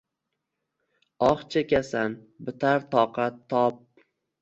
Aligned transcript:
Oh 1.27 1.39
chekasan, 1.51 2.17
bitar 2.43 2.89
toqat-tob 2.93 3.73